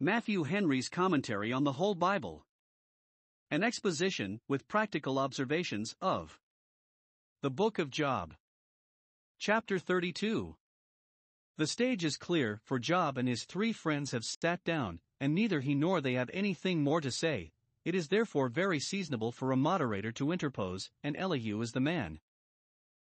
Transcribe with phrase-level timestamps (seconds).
[0.00, 2.46] Matthew Henry's Commentary on the Whole Bible.
[3.50, 6.38] An exposition, with practical observations, of
[7.42, 8.34] the Book of Job.
[9.40, 10.54] Chapter 32.
[11.56, 15.58] The stage is clear, for Job and his three friends have sat down, and neither
[15.58, 17.50] he nor they have anything more to say.
[17.84, 22.20] It is therefore very seasonable for a moderator to interpose, and Elihu is the man.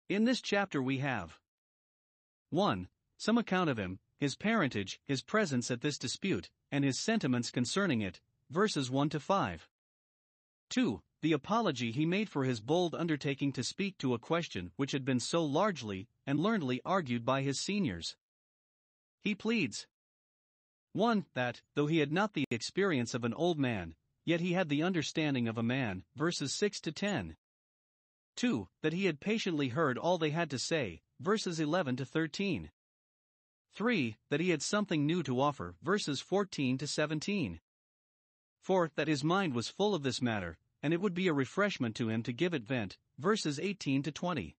[0.07, 1.37] In this chapter we have
[2.49, 2.87] 1.
[3.17, 8.01] Some account of him, his parentage, his presence at this dispute, and his sentiments concerning
[8.01, 8.19] it,
[8.49, 9.69] verses 1 to 5.
[10.69, 11.01] 2.
[11.21, 15.05] The apology he made for his bold undertaking to speak to a question which had
[15.05, 18.15] been so largely and learnedly argued by his seniors.
[19.21, 19.87] He pleads
[20.93, 21.25] 1.
[21.33, 23.95] That, though he had not the experience of an old man,
[24.25, 27.35] yet he had the understanding of a man, verses 6 to 10.
[28.35, 28.67] 2.
[28.83, 32.71] That he had patiently heard all they had to say, verses 11 to 13.
[33.73, 34.17] 3.
[34.29, 37.59] That he had something new to offer, verses 14 to 17.
[38.61, 38.91] 4.
[38.95, 42.09] That his mind was full of this matter, and it would be a refreshment to
[42.09, 44.55] him to give it vent, verses 18 to 20.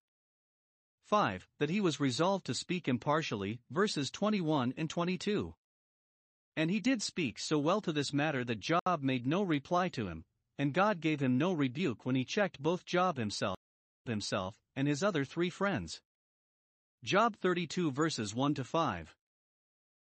[1.05, 1.49] 5.
[1.59, 5.55] That he was resolved to speak impartially, verses 21 and 22.
[6.57, 10.09] And he did speak so well to this matter that Job made no reply to
[10.09, 10.25] him,
[10.59, 13.57] and God gave him no rebuke when he checked both Job himself,
[14.05, 16.01] himself and his other three friends.
[17.05, 19.17] Job 32 verses 1 to 5.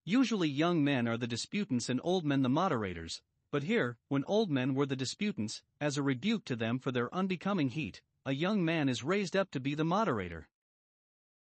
[0.05, 4.51] Usually young men are the disputants and old men the moderators, but here, when old
[4.51, 8.63] men were the disputants, as a rebuke to them for their unbecoming heat, a young
[8.63, 10.47] man is raised up to be the moderator.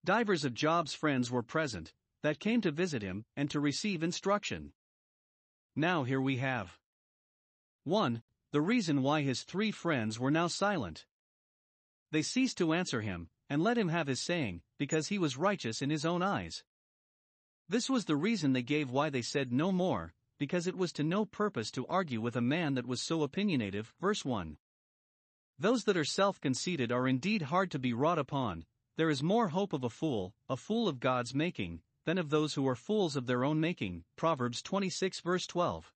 [0.05, 4.71] Divers of Job's friends were present, that came to visit him and to receive instruction.
[5.75, 6.79] Now here we have
[7.83, 8.23] 1.
[8.51, 11.05] The reason why his three friends were now silent.
[12.11, 15.81] They ceased to answer him, and let him have his saying, because he was righteous
[15.81, 16.63] in his own eyes.
[17.67, 21.03] This was the reason they gave why they said no more, because it was to
[21.03, 23.93] no purpose to argue with a man that was so opinionative.
[23.99, 24.57] Verse 1.
[25.57, 28.65] Those that are self conceited are indeed hard to be wrought upon,
[28.97, 32.53] there is more hope of a fool, a fool of God's making, than of those
[32.53, 34.03] who are fools of their own making.
[34.15, 35.91] Proverbs 26 verse 12.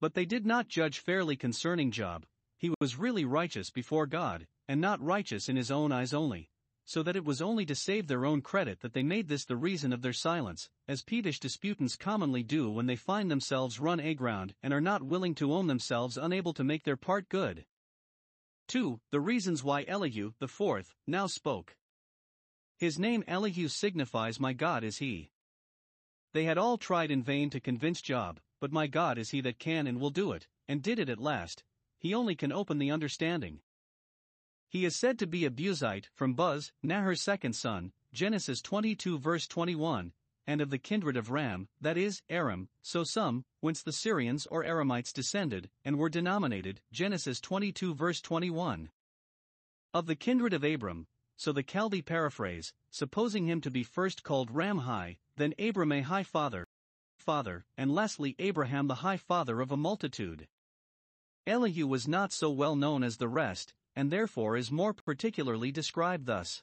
[0.00, 2.26] But they did not judge fairly concerning Job,
[2.56, 6.48] he was really righteous before God, and not righteous in his own eyes only,
[6.92, 9.56] so that it was only to save their own credit that they made this the
[9.56, 14.52] reason of their silence, as peevish disputants commonly do when they find themselves run aground
[14.62, 17.64] and are not willing to own themselves unable to make their part good.
[18.68, 19.00] 2.
[19.10, 21.78] The reasons why Elihu, the fourth, now spoke.
[22.76, 25.30] His name Elihu signifies My God is He.
[26.34, 29.58] They had all tried in vain to convince Job, but my God is He that
[29.58, 31.64] can and will do it, and did it at last.
[31.98, 33.60] He only can open the understanding.
[34.72, 39.46] He is said to be a Buzite from Buz, Nahor's second son, Genesis 22 verse
[39.46, 40.14] 21,
[40.46, 44.64] and of the kindred of Ram, that is, Aram, so some, whence the Syrians or
[44.64, 48.88] Aramites descended, and were denominated, Genesis 22 verse 21.
[49.92, 51.06] Of the kindred of Abram,
[51.36, 56.22] so the Chaldee paraphrase, supposing him to be first called Ramhi, then Abram a high
[56.22, 56.66] father,
[57.18, 60.48] father, and lastly Abraham the high father of a multitude.
[61.46, 66.26] Elihu was not so well known as the rest, and therefore is more particularly described
[66.26, 66.62] thus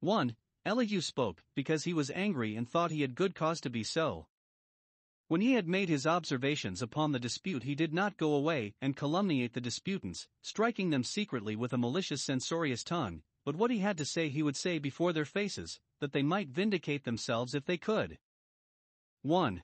[0.00, 0.36] 1.
[0.64, 4.26] Elihu spoke, because he was angry and thought he had good cause to be so.
[5.28, 8.96] When he had made his observations upon the dispute, he did not go away and
[8.96, 13.98] calumniate the disputants, striking them secretly with a malicious censorious tongue, but what he had
[13.98, 17.76] to say he would say before their faces, that they might vindicate themselves if they
[17.76, 18.18] could.
[19.22, 19.62] 1.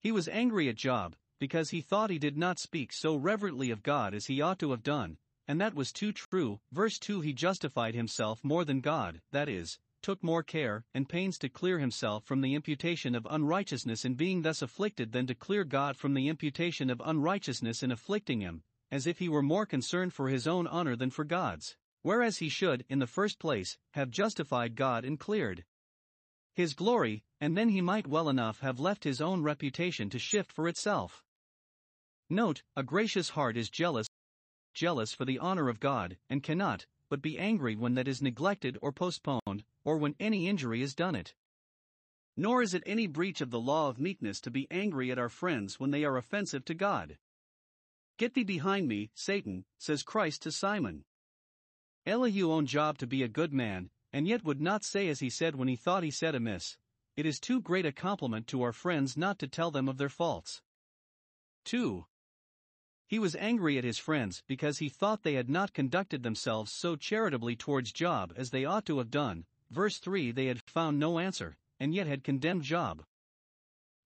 [0.00, 3.82] He was angry at Job, because he thought he did not speak so reverently of
[3.82, 5.18] God as he ought to have done,
[5.48, 6.60] and that was too true.
[6.70, 11.38] Verse 2 He justified himself more than God, that is, took more care and pains
[11.38, 15.64] to clear himself from the imputation of unrighteousness in being thus afflicted than to clear
[15.64, 20.12] God from the imputation of unrighteousness in afflicting him, as if he were more concerned
[20.12, 24.10] for his own honor than for God's, whereas he should, in the first place, have
[24.10, 25.64] justified God and cleared
[26.54, 30.52] his glory, and then he might well enough have left his own reputation to shift
[30.52, 31.24] for itself.
[32.28, 34.06] Note, a gracious heart is jealous
[34.72, 38.78] jealous for the honor of God, and cannot but be angry when that is neglected
[38.80, 41.34] or postponed, or when any injury is done it.
[42.36, 45.28] Nor is it any breach of the law of meekness to be angry at our
[45.28, 47.18] friends when they are offensive to God.
[48.16, 51.04] Get thee behind me, Satan, says Christ to Simon.
[52.06, 55.28] Elihu owned Job to be a good man, and yet would not say as he
[55.28, 56.78] said when he thought he said amiss.
[57.14, 60.08] It is too great a compliment to our friends not to tell them of their
[60.08, 60.62] faults.
[61.64, 62.06] 2.
[63.12, 66.96] He was angry at his friends because he thought they had not conducted themselves so
[66.96, 69.44] charitably towards Job as they ought to have done.
[69.70, 73.04] Verse 3 They had found no answer, and yet had condemned Job.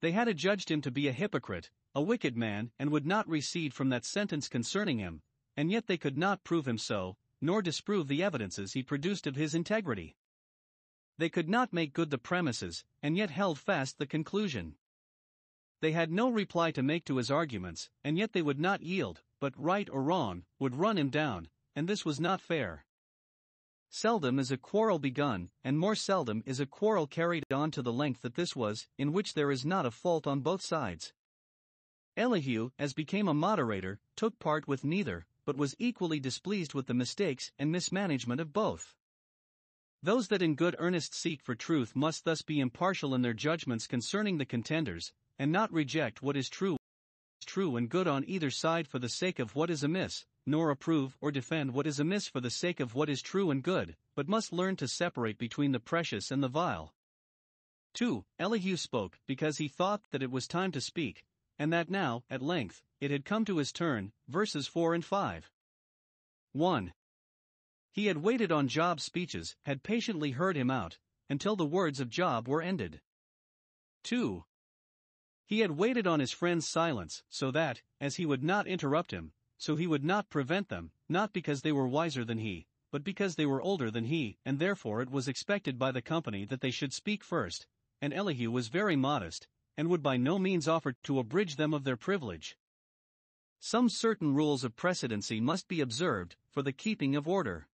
[0.00, 3.72] They had adjudged him to be a hypocrite, a wicked man, and would not recede
[3.72, 5.22] from that sentence concerning him,
[5.56, 9.36] and yet they could not prove him so, nor disprove the evidences he produced of
[9.36, 10.16] his integrity.
[11.16, 14.74] They could not make good the premises, and yet held fast the conclusion.
[15.86, 19.22] They had no reply to make to his arguments, and yet they would not yield,
[19.38, 22.84] but, right or wrong, would run him down, and this was not fair.
[23.88, 27.92] Seldom is a quarrel begun, and more seldom is a quarrel carried on to the
[27.92, 31.12] length that this was, in which there is not a fault on both sides.
[32.16, 36.94] Elihu, as became a moderator, took part with neither, but was equally displeased with the
[36.94, 38.96] mistakes and mismanagement of both.
[40.02, 43.86] Those that in good earnest seek for truth must thus be impartial in their judgments
[43.86, 46.76] concerning the contenders, and not reject what is true,
[47.44, 51.16] true and good on either side for the sake of what is amiss, nor approve
[51.20, 54.28] or defend what is amiss for the sake of what is true and good, but
[54.28, 56.92] must learn to separate between the precious and the vile.
[57.94, 58.24] 2.
[58.38, 61.24] Elihu spoke because he thought that it was time to speak,
[61.58, 64.12] and that now, at length, it had come to his turn.
[64.28, 65.50] Verses 4 and 5.
[66.52, 66.92] 1.
[67.92, 70.98] He had waited on Job's speeches, had patiently heard him out,
[71.30, 73.00] until the words of Job were ended.
[74.04, 74.44] 2.
[75.46, 79.32] He had waited on his friend's silence, so that, as he would not interrupt him,
[79.56, 83.36] so he would not prevent them, not because they were wiser than he, but because
[83.36, 86.72] they were older than he, and therefore it was expected by the company that they
[86.72, 87.66] should speak first,
[88.02, 89.46] and Elihu was very modest,
[89.76, 92.58] and would by no means offer to abridge them of their privilege.
[93.60, 97.68] Some certain rules of precedency must be observed, for the keeping of order.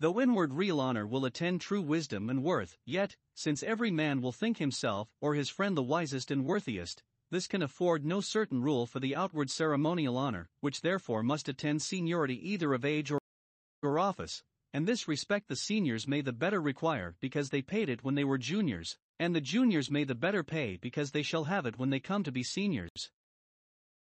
[0.00, 4.32] Though inward real honor will attend true wisdom and worth, yet, since every man will
[4.32, 8.86] think himself or his friend the wisest and worthiest, this can afford no certain rule
[8.86, 14.42] for the outward ceremonial honor, which therefore must attend seniority either of age or, office,
[14.72, 18.24] and this respect the seniors may the better require because they paid it when they
[18.24, 21.90] were juniors, and the juniors may the better pay because they shall have it when
[21.90, 23.10] they come to be seniors.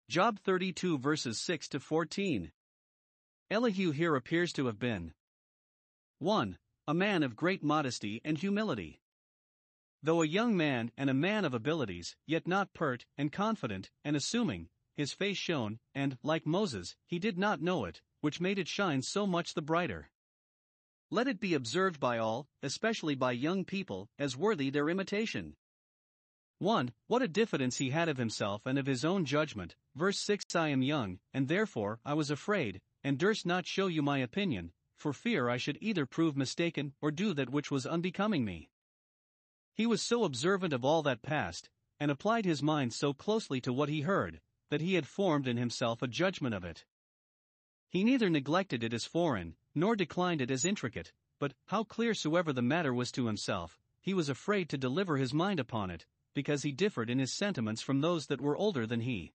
[0.10, 2.52] Job 32 verses 6 to 14.
[3.52, 5.14] Elihu here appears to have been
[6.24, 6.58] 1.
[6.88, 9.02] A man of great modesty and humility.
[10.02, 14.16] Though a young man and a man of abilities, yet not pert and confident and
[14.16, 18.70] assuming, his face shone, and, like Moses, he did not know it, which made it
[18.70, 20.12] shine so much the brighter.
[21.12, 25.58] Let it be observed by all, especially by young people, as worthy their imitation.
[26.60, 26.94] 1.
[27.08, 29.76] What a diffidence he had of himself and of his own judgment.
[29.94, 34.02] Verse 6 I am young, and therefore I was afraid, and durst not show you
[34.02, 34.72] my opinion,
[35.04, 38.70] for fear I should either prove mistaken or do that which was unbecoming me.
[39.74, 41.70] He was so observant of all that passed,
[42.00, 44.40] and applied his mind so closely to what he heard,
[44.70, 46.86] that he had formed in himself a judgment of it.
[47.90, 52.54] He neither neglected it as foreign, nor declined it as intricate, but, how clear soever
[52.54, 56.64] the matter was to himself, he was afraid to deliver his mind upon it, because
[56.64, 59.34] he differed in his sentiments from those that were older than he.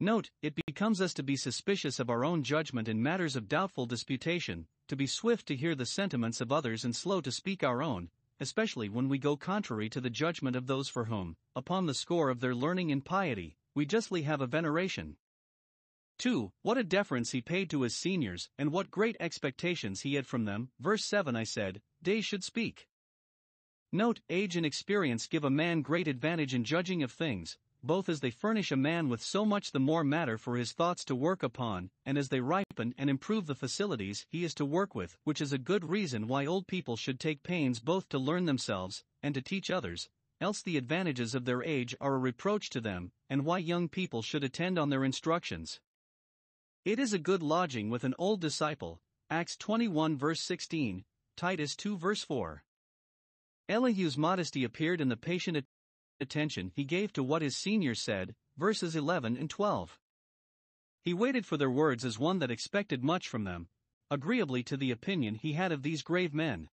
[0.00, 3.84] Note, it becomes us to be suspicious of our own judgment in matters of doubtful
[3.84, 7.82] disputation, to be swift to hear the sentiments of others and slow to speak our
[7.82, 8.08] own,
[8.38, 12.30] especially when we go contrary to the judgment of those for whom, upon the score
[12.30, 15.16] of their learning and piety, we justly have a veneration.
[16.18, 16.52] 2.
[16.62, 20.44] What a deference he paid to his seniors, and what great expectations he had from
[20.44, 20.70] them.
[20.78, 22.86] Verse 7 I said, Days should speak.
[23.90, 28.20] Note, age and experience give a man great advantage in judging of things, both as
[28.20, 31.42] they furnish a man with so much the more matter for his thoughts to work
[31.42, 35.40] upon, and as they ripen and improve the facilities he is to work with, which
[35.40, 39.34] is a good reason why old people should take pains both to learn themselves and
[39.34, 40.08] to teach others,
[40.40, 44.22] else the advantages of their age are a reproach to them, and why young people
[44.22, 45.80] should attend on their instructions.
[46.84, 49.00] It is a good lodging with an old disciple.
[49.30, 51.04] Acts 21 verse 16,
[51.36, 52.64] Titus 2 verse 4.
[53.68, 55.56] Elihu's modesty appeared in the patient
[56.20, 59.98] attention he gave to what his seniors said, verses 11 and 12.
[61.02, 63.68] He waited for their words as one that expected much from them,
[64.10, 66.68] agreeably to the opinion he had of these grave men.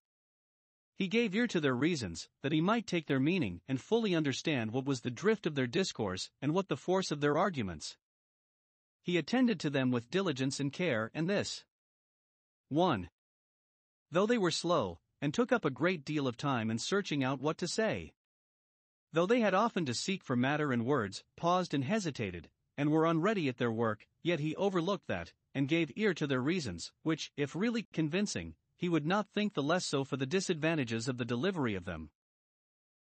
[0.98, 4.72] He gave ear to their reasons, that he might take their meaning and fully understand
[4.72, 7.98] what was the drift of their discourse and what the force of their arguments
[9.06, 11.64] he attended to them with diligence and care, and this
[12.70, 13.08] 1.
[14.10, 17.40] Though they were slow, and took up a great deal of time in searching out
[17.40, 18.14] what to say.
[19.16, 23.06] Though they had often to seek for matter and words, paused and hesitated, and were
[23.06, 27.32] unready at their work, yet he overlooked that, and gave ear to their reasons, which,
[27.38, 31.24] if really convincing, he would not think the less so for the disadvantages of the
[31.24, 32.12] delivery of them.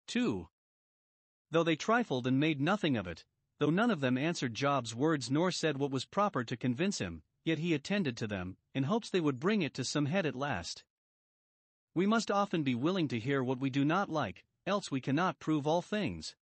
[0.07, 0.49] 2.
[1.51, 3.23] Though they trifled and made nothing of it,
[3.59, 7.21] Though none of them answered Job's words nor said what was proper to convince him,
[7.45, 10.35] yet he attended to them, in hopes they would bring it to some head at
[10.35, 10.83] last.
[11.93, 15.39] We must often be willing to hear what we do not like, else we cannot
[15.39, 16.35] prove all things.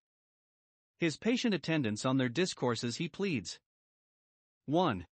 [0.98, 3.60] His patient attendance on their discourses he pleads.
[4.66, 5.06] 1.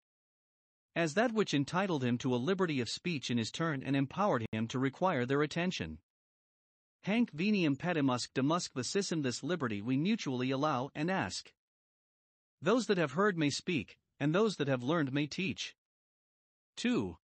[0.96, 4.46] As that which entitled him to a liberty of speech in his turn and empowered
[4.52, 6.00] him to require their attention.
[7.04, 11.54] Hanc veniam petimusque damusque vicissim this liberty we mutually allow and ask.
[12.62, 15.76] Those that have heard may speak, and those that have learned may teach.
[16.78, 17.18] 2.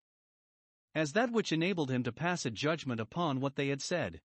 [0.94, 4.20] As that which enabled him to pass a judgment upon what they had said.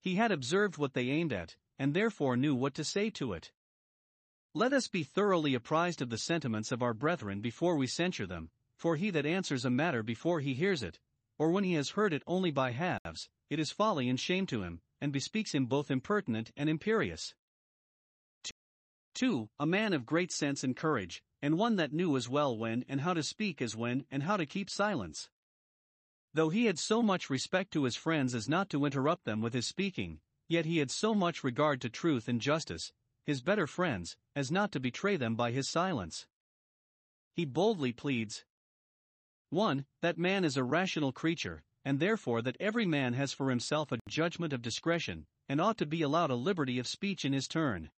[0.00, 3.52] He had observed what they aimed at, and therefore knew what to say to it.
[4.54, 8.50] Let us be thoroughly apprised of the sentiments of our brethren before we censure them,
[8.76, 10.98] for he that answers a matter before he hears it,
[11.38, 14.62] or when he has heard it only by halves, it is folly and shame to
[14.62, 17.34] him, and bespeaks him both impertinent and imperious.
[19.14, 19.48] 2.
[19.58, 23.00] A man of great sense and courage, and one that knew as well when and
[23.00, 25.28] how to speak as when and how to keep silence.
[26.38, 29.54] Though he had so much respect to his friends as not to interrupt them with
[29.54, 32.92] his speaking, yet he had so much regard to truth and justice,
[33.24, 36.28] his better friends, as not to betray them by his silence.
[37.32, 38.44] He boldly pleads
[39.50, 39.84] 1.
[40.00, 43.98] That man is a rational creature, and therefore that every man has for himself a
[44.08, 47.90] judgment of discretion, and ought to be allowed a liberty of speech in his turn.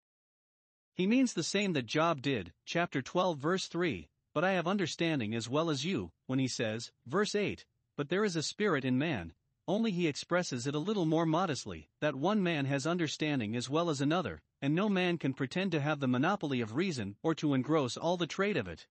[0.95, 5.35] He means the same that Job did, chapter 12, verse 3, but I have understanding
[5.35, 7.65] as well as you, when he says, verse 8,
[7.99, 9.33] but there is a spirit in man,
[9.67, 13.89] only he expresses it a little more modestly, that one man has understanding as well
[13.89, 17.53] as another, and no man can pretend to have the monopoly of reason or to
[17.53, 18.87] engross all the trade of it.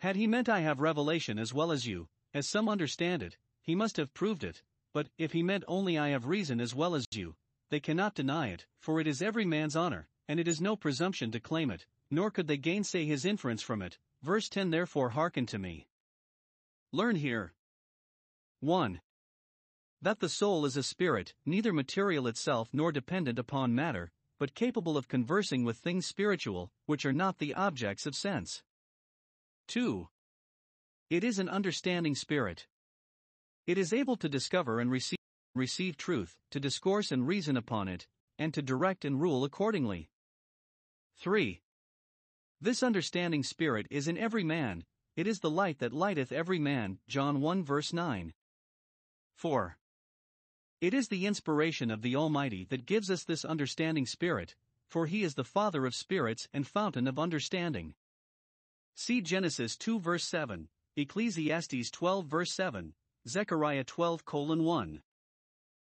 [0.00, 3.76] Had he meant I have revelation as well as you, as some understand it, he
[3.76, 7.06] must have proved it, but if he meant only I have reason as well as
[7.12, 7.36] you,
[7.68, 11.30] they cannot deny it, for it is every man's honor, and it is no presumption
[11.30, 13.98] to claim it, nor could they gainsay his inference from it.
[14.20, 15.86] Verse 10 Therefore hearken to me.
[16.90, 17.52] Learn here,
[18.60, 19.00] 1.
[20.02, 24.96] That the soul is a spirit, neither material itself nor dependent upon matter, but capable
[24.96, 28.62] of conversing with things spiritual, which are not the objects of sense.
[29.68, 30.08] 2.
[31.08, 32.66] It is an understanding spirit.
[33.66, 35.18] It is able to discover and receive,
[35.54, 38.06] receive truth, to discourse and reason upon it,
[38.38, 40.10] and to direct and rule accordingly.
[41.18, 41.62] 3.
[42.60, 44.84] This understanding spirit is in every man,
[45.16, 46.98] it is the light that lighteth every man.
[47.08, 48.32] John 1 verse 9.
[49.40, 49.78] 4.
[50.82, 54.54] It is the inspiration of the Almighty that gives us this understanding spirit,
[54.86, 57.94] for He is the Father of spirits and fountain of understanding.
[58.94, 62.92] See Genesis 2 verse 7, Ecclesiastes 12 verse 7,
[63.26, 65.02] Zechariah 12 colon 1.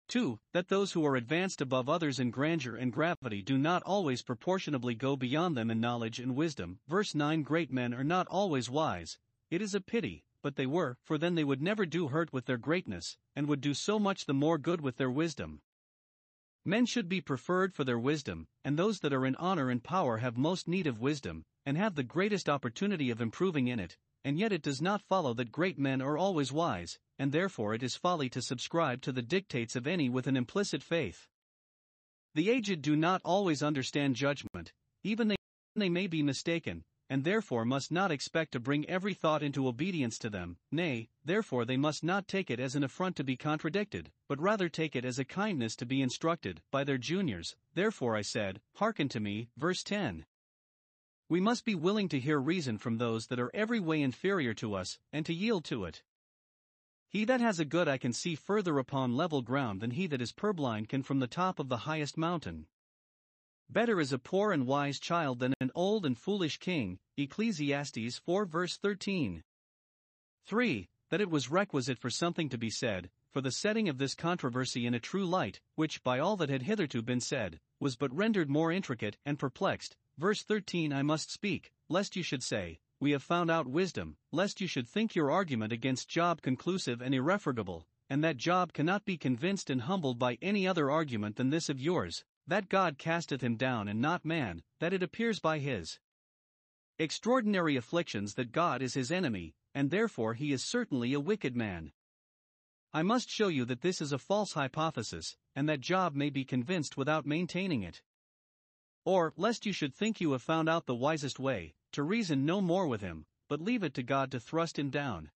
[0.07, 0.39] 2.
[0.53, 4.95] That those who are advanced above others in grandeur and gravity do not always proportionably
[4.95, 6.79] go beyond them in knowledge and wisdom.
[6.87, 9.19] Verse 9 Great men are not always wise,
[9.51, 12.45] it is a pity, but they were, for then they would never do hurt with
[12.45, 15.59] their greatness, and would do so much the more good with their wisdom.
[16.63, 20.17] Men should be preferred for their wisdom, and those that are in honor and power
[20.17, 24.37] have most need of wisdom, and have the greatest opportunity of improving in it, and
[24.37, 27.95] yet it does not follow that great men are always wise, and therefore it is
[27.95, 31.27] folly to subscribe to the dictates of any with an implicit faith.
[32.35, 34.73] The aged do not always understand judgment,
[35.03, 35.27] even
[35.75, 40.17] they, may be mistaken, and therefore must not expect to bring every thought into obedience
[40.17, 44.11] to them, nay, therefore they must not take it as an affront to be contradicted,
[44.27, 47.55] but rather take it as a kindness to be instructed by their juniors.
[47.73, 50.25] Therefore I said, Hearken to me, verse 10.
[51.27, 54.75] We must be willing to hear reason from those that are every way inferior to
[54.75, 56.03] us, and to yield to it.
[57.07, 60.21] He that has a good eye can see further upon level ground than he that
[60.21, 62.67] is purblind can from the top of the highest mountain.
[63.69, 66.99] Better is a poor and wise child than an old and foolish king.
[67.17, 69.43] Ecclesiastes 4 verse 13.
[70.45, 70.87] 3.
[71.09, 74.85] That it was requisite for something to be said, for the setting of this controversy
[74.85, 78.49] in a true light, which, by all that had hitherto been said, was but rendered
[78.49, 79.97] more intricate and perplexed.
[80.17, 84.61] Verse 13 I must speak, lest you should say, We have found out wisdom, lest
[84.61, 89.17] you should think your argument against Job conclusive and irrefragable, and that Job cannot be
[89.17, 93.55] convinced and humbled by any other argument than this of yours, that God casteth him
[93.55, 95.99] down and not man, that it appears by his
[96.97, 101.91] extraordinary afflictions that God is his enemy, and therefore he is certainly a wicked man.
[102.93, 106.45] I must show you that this is a false hypothesis, and that Job may be
[106.45, 108.01] convinced without maintaining it.
[109.03, 112.61] Or, lest you should think you have found out the wisest way, to reason no
[112.61, 115.31] more with him, but leave it to God to thrust him down.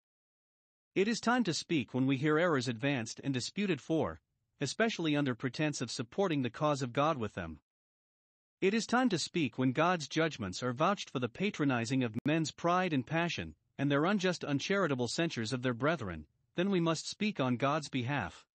[0.95, 4.21] It is time to speak when we hear errors advanced and disputed for,
[4.61, 7.59] especially under pretense of supporting the cause of God with them.
[8.61, 12.51] It is time to speak when God's judgments are vouched for the patronizing of men's
[12.51, 17.39] pride and passion, and their unjust uncharitable censures of their brethren, then we must speak
[17.39, 18.45] on God's behalf.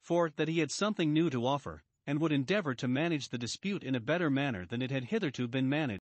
[0.00, 3.82] For that he had something new to offer, and would endeavor to manage the dispute
[3.82, 6.02] in a better manner than it had hitherto been managed.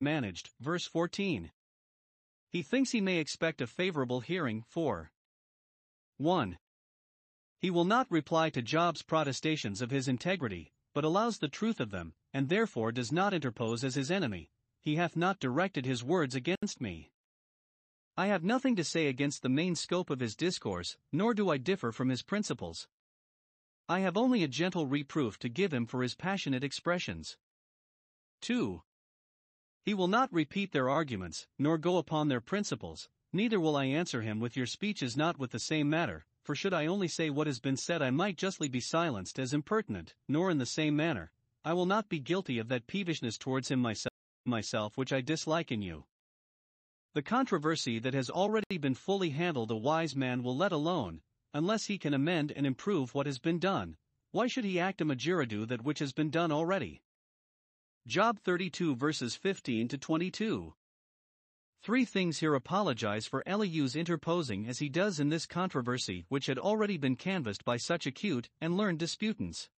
[0.00, 1.50] Managed, verse 14.
[2.48, 5.10] He thinks he may expect a favorable hearing for
[6.18, 6.56] 1.
[7.64, 11.90] He will not reply to Job's protestations of his integrity, but allows the truth of
[11.90, 14.50] them, and therefore does not interpose as his enemy.
[14.82, 17.10] He hath not directed his words against me.
[18.18, 21.56] I have nothing to say against the main scope of his discourse, nor do I
[21.56, 22.86] differ from his principles.
[23.88, 27.38] I have only a gentle reproof to give him for his passionate expressions.
[28.42, 28.82] 2.
[29.86, 34.20] He will not repeat their arguments, nor go upon their principles, neither will I answer
[34.20, 37.46] him with your speeches not with the same matter, for should I only say what
[37.46, 41.32] has been said, I might justly be silenced as impertinent, nor in the same manner,
[41.64, 44.12] I will not be guilty of that peevishness towards him myself,
[44.44, 46.04] myself which I dislike in you.
[47.14, 51.22] The controversy that has already been fully handled a wise man will let alone,
[51.54, 53.96] unless he can amend and improve what has been done,
[54.32, 57.02] why should he act a majorado that which has been done already?
[58.06, 60.74] Job 32 verses 15 to 22.
[61.84, 66.58] Three things here apologize for Elihu's interposing as he does in this controversy which had
[66.58, 69.68] already been canvassed by such acute and learned disputants.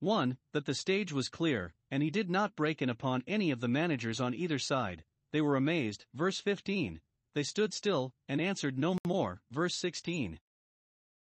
[0.00, 0.38] 1.
[0.54, 3.68] That the stage was clear, and he did not break in upon any of the
[3.68, 7.02] managers on either side, they were amazed, verse 15.
[7.34, 10.40] They stood still, and answered no more, verse 16.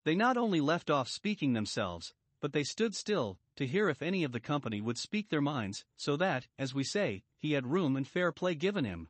[0.05, 4.24] They not only left off speaking themselves, but they stood still, to hear if any
[4.24, 7.96] of the company would speak their minds, so that, as we say, he had room
[7.96, 9.10] and fair play given him.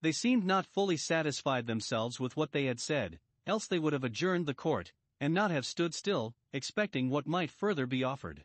[0.00, 4.04] They seemed not fully satisfied themselves with what they had said, else they would have
[4.04, 8.44] adjourned the court, and not have stood still, expecting what might further be offered.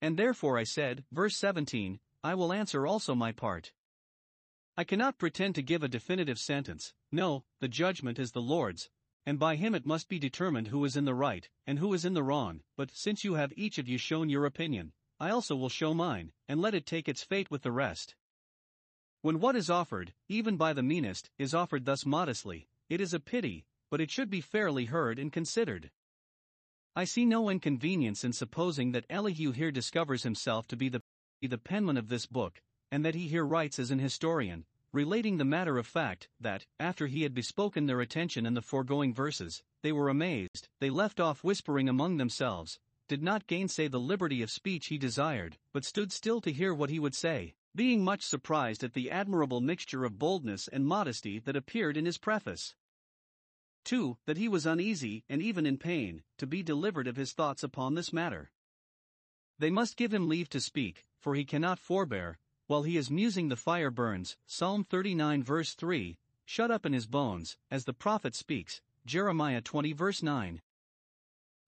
[0.00, 3.72] And therefore I said, verse 17, I will answer also my part.
[4.76, 8.90] I cannot pretend to give a definitive sentence, no, the judgment is the Lord's,
[9.24, 12.04] and by him it must be determined who is in the right, and who is
[12.04, 12.62] in the wrong.
[12.76, 16.32] But since you have each of you shown your opinion, I also will show mine,
[16.48, 18.16] and let it take its fate with the rest.
[19.22, 23.20] When what is offered, even by the meanest, is offered thus modestly, it is a
[23.20, 25.92] pity, but it should be fairly heard and considered.
[26.96, 31.02] I see no inconvenience in supposing that Elihu here discovers himself to be the,
[31.40, 35.44] the penman of this book, and that he here writes as an historian, relating the
[35.44, 39.92] matter of fact, that, after he had bespoken their attention in the foregoing verses, they
[39.92, 44.88] were amazed, they left off whispering among themselves, did not gainsay the liberty of speech
[44.88, 48.92] he desired, but stood still to hear what he would say, being much surprised at
[48.92, 52.74] the admirable mixture of boldness and modesty that appeared in his preface.
[53.84, 54.18] 2.
[54.26, 57.94] That he was uneasy, and even in pain, to be delivered of his thoughts upon
[57.94, 58.50] this matter.
[59.58, 63.48] They must give him leave to speak, for he cannot forbear, while he is musing,
[63.48, 64.36] the fire burns.
[64.46, 66.16] Psalm 39, verse 3.
[66.44, 68.80] Shut up in his bones, as the prophet speaks.
[69.04, 70.62] Jeremiah 20, verse 9.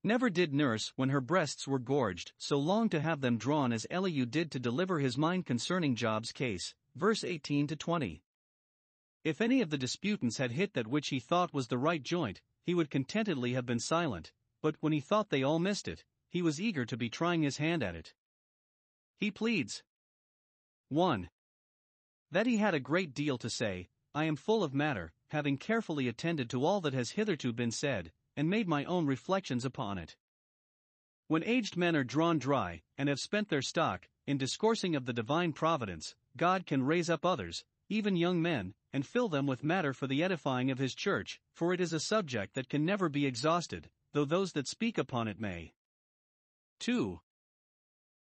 [0.07, 3.87] Never did nurse, when her breasts were gorged, so long to have them drawn as
[3.89, 6.75] Elihu did to deliver his mind concerning Job's case.
[6.95, 8.23] Verse 18 to 20.
[9.25, 12.43] If any of the disputants had hit that which he thought was the right joint,
[12.67, 16.43] he would contentedly have been silent, but when he thought they all missed it, he
[16.43, 18.13] was eager to be trying his hand at it.
[19.17, 19.83] He pleads,
[20.91, 21.31] 1.
[22.31, 26.09] That he had a great deal to say, I am full of matter, having carefully
[26.09, 30.17] attended to all that has hitherto been said, and made my own reflections upon it.
[31.29, 35.13] When aged men are drawn dry, and have spent their stock, in discoursing of the
[35.13, 39.93] divine providence, God can raise up others, even young men, and fill them with matter
[39.93, 43.27] for the edifying of his church, for it is a subject that can never be
[43.27, 45.73] exhausted, though those that speak upon it may.
[46.81, 47.21] 2.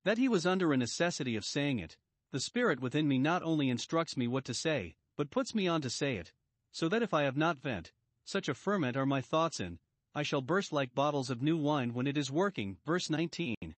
[0.05, 1.96] That he was under a necessity of saying it,
[2.31, 5.81] the Spirit within me not only instructs me what to say, but puts me on
[5.83, 6.33] to say it,
[6.72, 7.92] so that if I have not vent,
[8.24, 9.79] such a ferment are my thoughts in,
[10.14, 12.79] I shall burst like bottles of new wine when it is working.
[12.87, 13.74] Verse 19.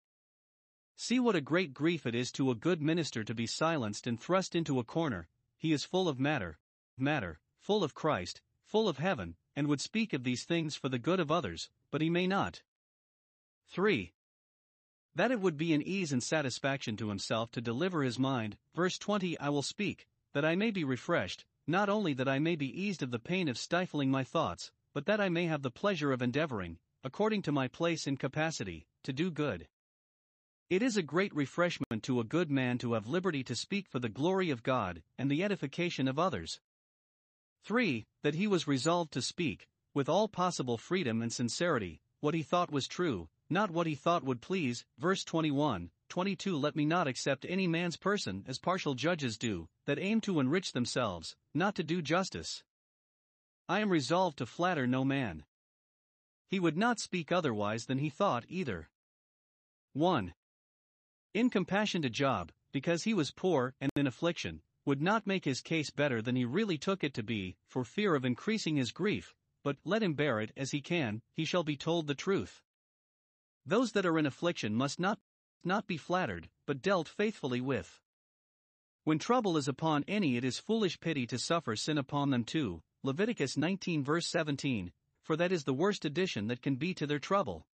[0.96, 4.20] See what a great grief it is to a good minister to be silenced and
[4.20, 5.28] thrust into a corner.
[5.56, 6.58] He is full of matter,
[6.98, 10.98] matter, full of Christ, full of heaven, and would speak of these things for the
[10.98, 12.62] good of others, but he may not.
[13.68, 14.12] 3
[15.16, 18.58] that it would be an ease and satisfaction to himself to deliver his mind.
[18.74, 22.54] Verse 20 I will speak, that I may be refreshed, not only that I may
[22.54, 25.70] be eased of the pain of stifling my thoughts, but that I may have the
[25.70, 29.68] pleasure of endeavoring, according to my place and capacity, to do good.
[30.70, 33.98] It is a great refreshment to a good man to have liberty to speak for
[33.98, 36.60] the glory of God and the edification of others.
[37.64, 38.06] 3.
[38.22, 42.72] That he was resolved to speak, with all possible freedom and sincerity, what he thought
[42.72, 44.86] was true, not what he thought would please.
[44.96, 49.98] Verse 21 22 Let me not accept any man's person as partial judges do, that
[49.98, 52.64] aim to enrich themselves, not to do justice.
[53.68, 55.44] I am resolved to flatter no man.
[56.46, 58.88] He would not speak otherwise than he thought either.
[59.92, 60.34] 1.
[61.34, 65.60] In compassion to Job, because he was poor and in affliction, would not make his
[65.60, 69.34] case better than he really took it to be, for fear of increasing his grief,
[69.64, 72.62] but let him bear it as he can, he shall be told the truth.
[73.64, 75.18] Those that are in affliction must not,
[75.64, 78.00] not be flattered, but dealt faithfully with.
[79.02, 82.82] When trouble is upon any, it is foolish pity to suffer sin upon them too.
[83.06, 84.90] Leviticus 19 verse 17,
[85.22, 87.68] for that is the worst addition that can be to their trouble.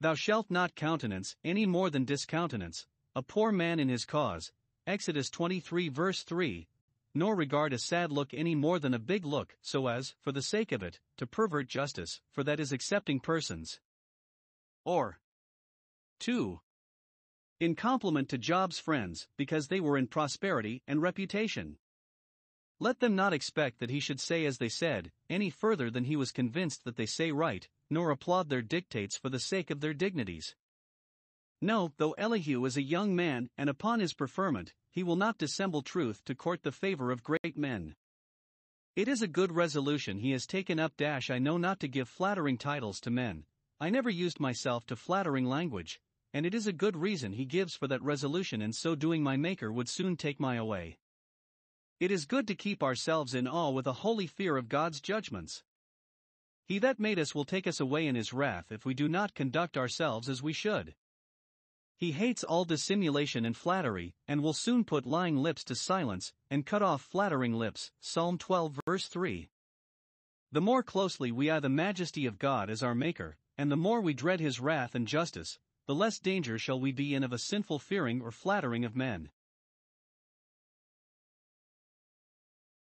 [0.00, 4.52] Thou shalt not countenance, any more than discountenance, a poor man in his cause.
[4.86, 6.68] Exodus 23 verse 3,
[7.16, 10.40] nor regard a sad look any more than a big look, so as, for the
[10.40, 13.80] sake of it, to pervert justice, for that is accepting persons.
[14.84, 15.18] Or
[16.20, 16.60] 2.
[17.58, 21.78] In compliment to Job's friends, because they were in prosperity and reputation.
[22.80, 26.14] Let them not expect that he should say as they said, any further than he
[26.14, 29.94] was convinced that they say right, nor applaud their dictates for the sake of their
[29.94, 30.54] dignities.
[31.60, 35.82] No, though Elihu is a young man, and upon his preferment, he will not dissemble
[35.82, 37.96] truth to court the favor of great men.
[38.94, 40.96] It is a good resolution he has taken up.
[40.96, 43.44] Dash I know not to give flattering titles to men,
[43.80, 46.00] I never used myself to flattering language,
[46.32, 49.36] and it is a good reason he gives for that resolution, and so doing my
[49.36, 50.98] Maker would soon take my away.
[52.00, 55.64] It is good to keep ourselves in awe with a holy fear of God's judgments.
[56.64, 59.34] He that made us will take us away in his wrath if we do not
[59.34, 60.94] conduct ourselves as we should.
[61.96, 66.64] He hates all dissimulation and flattery, and will soon put lying lips to silence, and
[66.64, 67.90] cut off flattering lips.
[67.98, 69.50] Psalm 12 verse 3.
[70.52, 74.00] The more closely we eye the majesty of God as our Maker, and the more
[74.00, 77.38] we dread his wrath and justice, the less danger shall we be in of a
[77.38, 79.30] sinful fearing or flattering of men.